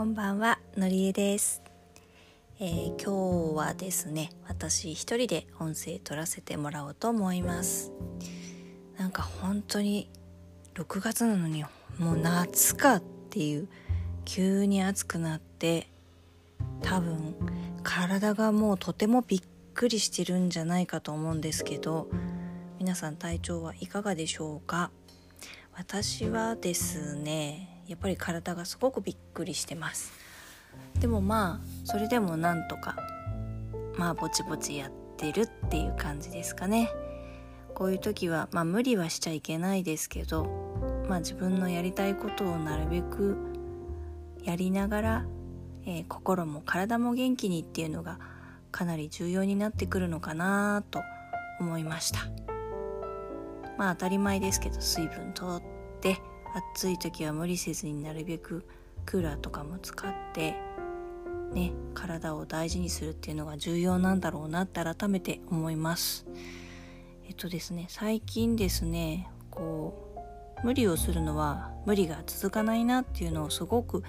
[0.00, 1.60] こんばんはのりえです、
[2.58, 7.92] えー、今日はですね私一人で音声取らせてもらおうと思います。
[8.96, 10.08] なんか本当に
[10.72, 11.66] 6月なのに
[11.98, 13.68] もう夏かっていう
[14.24, 15.86] 急に暑くなって
[16.80, 17.34] 多分
[17.82, 19.42] 体がもうとてもびっ
[19.74, 22.08] くりしてるんじゃないかと思うんですけど
[22.78, 24.90] 皆さん体調はいかがでしょうか？
[25.74, 30.12] 私はですねやっぱり体がすごくびっくりしてます。
[31.00, 32.96] でもまあそれでもなんとか
[33.96, 36.88] まあぼちぼちやってるっていう感じですかね。
[37.74, 40.44] こういう時はまあ無理はしちゃいけないですけど
[41.08, 43.36] まあ自分のやりたいことをなるべく
[44.44, 45.24] やりながら、
[45.84, 48.20] えー、心も体も元気にっていうのが
[48.70, 51.00] かなり重要になってくるのかなと
[51.58, 52.20] 思いました。
[53.76, 55.62] まあ当たり前ですけど水分とっ
[56.00, 56.20] て
[56.54, 58.64] 暑い時は無理せずになるべく
[59.06, 60.54] クーラーとかも使って
[61.52, 66.26] ね体を大事にするっていうのが重要なんだろうなって改めて思います。
[67.26, 69.94] えっとですね最近ですねこ
[70.62, 74.02] う無理をするのは無理が続かないなっていうのをすごく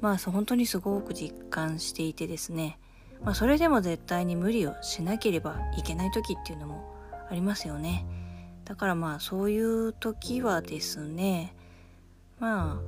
[0.00, 2.78] まあ本当にすごく実感していてですね。
[3.22, 6.94] まあそれでも絶対に無理をしなければいけない時っていうのも
[7.30, 8.06] ありますよね。
[8.68, 11.54] だからまあそういう時はですね
[12.38, 12.80] まあ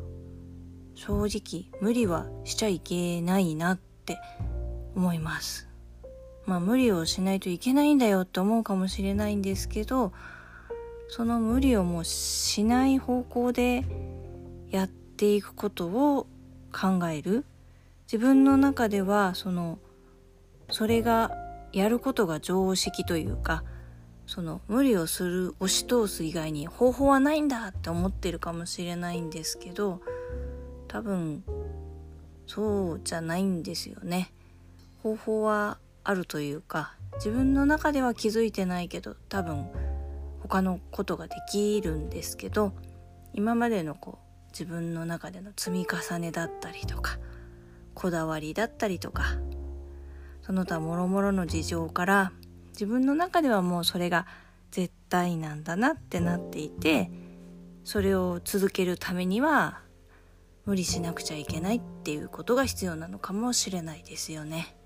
[0.95, 4.19] 正直無理はしちゃいけないなって
[4.95, 5.69] 思います。
[6.45, 10.13] まあ無理をしないといけないんだよって思うかもしれないんですけど
[11.09, 13.85] その無理をもうしない方向で
[14.71, 16.27] やっていくことを
[16.73, 17.47] 考える。
[18.13, 19.79] 自分の中ではその
[20.71, 21.31] それが
[21.73, 23.63] やることが常識というか
[24.31, 30.01] その無理をする押し通す以外に方法はないんだって思ってるかもしれないんですけど
[30.87, 31.43] 多分
[32.47, 34.33] そうじゃないんですよね。
[35.03, 39.67] 方法はあるというか自分の中では気づいてないけど多分
[40.45, 42.73] 他のことができるんですけど
[43.35, 47.19] 今までのこう自分の中での積み重ねだったりとか
[47.95, 49.25] こだわりだったりとか
[50.43, 52.33] その他もろもろの事情から
[52.73, 54.27] 自分の中ではもうそれが
[54.71, 57.11] 絶対なんだなってなっていて
[57.85, 59.81] それを続けるためには
[60.65, 64.77] 無理しなくちゃいけないっていうことが必要なのかもしれないですよね。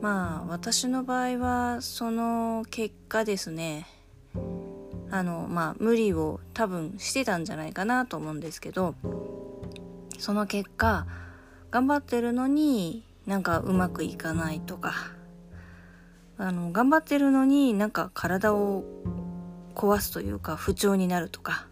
[0.00, 3.86] まあ私の場合はその結果ですね
[5.10, 8.94] あのまあ無理を多分してたんじゃないかなと思うんですけど
[10.18, 11.06] その結果
[11.70, 14.92] 頑張ってるのになんかうまくいかないとか
[16.36, 18.84] あの頑張ってるのになんか体を
[19.74, 21.66] 壊すというか不調になるとか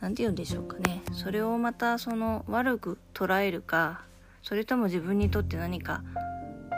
[0.00, 1.02] 何て言うんでしょうかね。
[1.12, 4.02] それをまたその悪く捉えるか
[4.42, 6.02] それとも自分にとって何か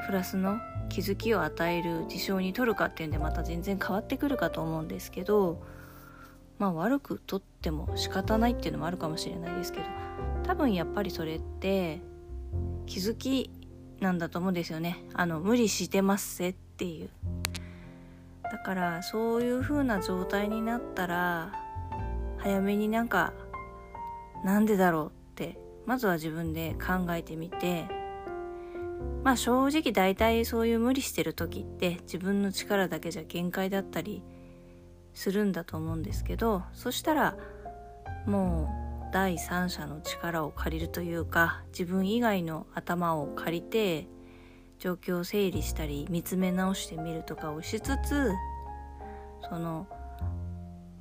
[0.07, 0.59] プラスの
[0.89, 5.63] 気づきを与える事象にとるかっていうんでまた全然変わってくるかと思うんですけど
[6.59, 9.87] まあ悪くとっても仕方ないっていうのもあるかもしれないですけど
[10.43, 12.01] 多分やっぱりそれって
[12.87, 13.51] 気づき
[14.01, 15.05] なんだと思うんですよね。
[15.15, 16.35] あの無理してます
[16.81, 17.11] っていう。
[18.51, 21.53] だからそういう風な状態になったら
[22.39, 23.33] 早めになんか
[24.45, 27.87] なんでだろうってまずは自分で考えてみて
[29.23, 34.23] まあ正直大体そういう無理してる時って自分の力だけじゃ限界だったり
[35.15, 37.37] するんだと思うんですけどそしたら
[38.27, 38.69] も
[39.11, 44.09] う第三者の力を借りるというか自分以外の頭を借りて
[44.81, 48.33] 状況を整理したり見つめ直してみるとかをしつつ
[49.49, 49.87] その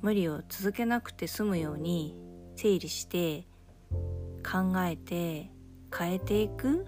[0.02, 2.14] 無理を続けなくて済むように
[2.56, 3.46] 整理して
[4.42, 5.50] 考えて
[5.96, 6.84] 変えていくっ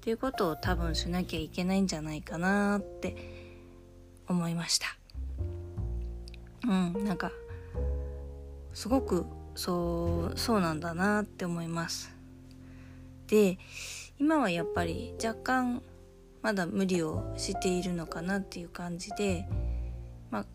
[0.00, 3.16] ていうことを多分しなきゃいけないんじゃないかなって
[4.28, 4.86] 思いました。
[6.66, 7.30] うんなんか
[8.74, 9.24] すごく
[9.54, 12.14] そうそうなんだなって思います。
[13.28, 13.58] で
[14.18, 15.82] 今はやっぱり若干
[16.42, 19.48] まだ無理をしているのかなっていう感じで、
[20.30, 20.46] まあ、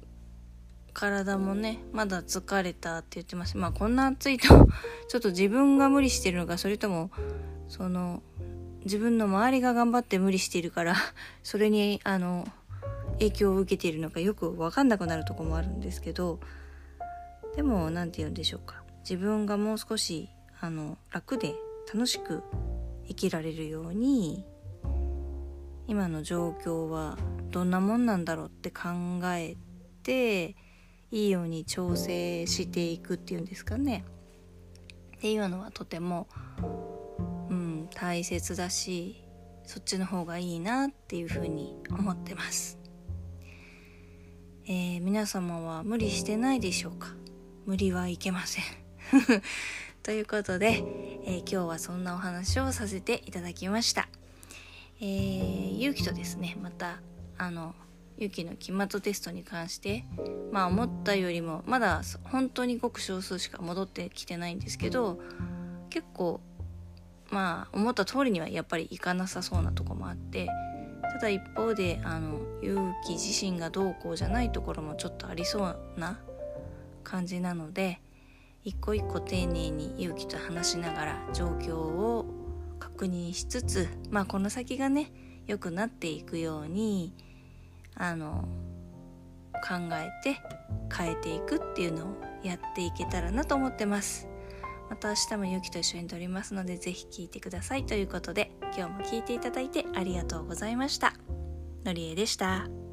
[0.93, 4.47] 体もねまだ疲れたって言ってますまあこんな暑いと
[5.09, 7.11] ちょっと自分が無理してるのかそれとも
[7.67, 8.23] その
[8.83, 10.95] 自分の周りが頑張って無理しているから
[11.43, 12.47] それにあの
[13.13, 16.39] 影響を受けているのかよく分かんなくなるとこもあるんですけど
[17.55, 18.81] でも何て言うんでしょうか。
[19.01, 20.29] 自分がもう少し
[20.59, 21.55] あの楽で
[21.91, 22.43] 楽しく
[23.11, 24.45] 生きられるように
[25.87, 27.17] 今の状況は
[27.49, 28.89] どんなもんなんだろうって考
[29.25, 29.57] え
[30.03, 30.55] て
[31.11, 34.05] いいように調整していくっていうんですかね。
[35.17, 36.29] っていうのはとても
[37.49, 39.21] うん大切だし
[39.65, 42.79] そっちの方がいいなっていうふうに思ってます、
[44.65, 47.09] えー、皆様は無理してないでしょうか？
[47.65, 48.63] 無理はいけません。
[50.01, 54.09] ということで、えー、今日はそんなお話をさせていただきました。
[54.99, 56.99] えー、ゆうきとですね、また、
[57.37, 57.75] あの、
[58.17, 60.05] ゆうきの期末テストに関して、
[60.51, 65.19] まあ思ったよりも、まだ本当にごく少数しか戻ってきてないんですけど、
[65.89, 66.41] 結構、
[67.29, 70.47] まあ思った通りにはやっぱりいかなさそうなとこもあって、
[71.13, 76.19] ただ一方で、あの、ゆうき自身がどうこうじゃないところもちょっとありそうな
[77.03, 78.01] 感じなので、
[78.63, 82.25] 一個一個丁寧に勇気と話しながら状況を
[82.79, 85.11] 確認しつつまあこの先がね
[85.47, 87.13] 良くなっていくように
[87.95, 88.47] あの
[89.53, 90.39] 考えて
[90.95, 94.27] 変えていくっていうのをやっていけたらなと思ってます
[94.89, 101.13] また明日もゆきと一緒に撮りますので是非聴いてくださいということで今日も聴いていただいてありがとうございました
[101.85, 102.90] のりえでした。